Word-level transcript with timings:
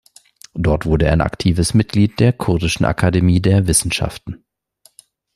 Dort 0.55 0.87
wurde 0.87 1.05
er 1.05 1.13
ein 1.13 1.21
aktives 1.21 1.75
Mitglied 1.75 2.19
der 2.19 2.33
Kurdischen 2.33 2.85
Akademie 2.87 3.39
der 3.39 3.67
Wissenschaften. 3.67 4.43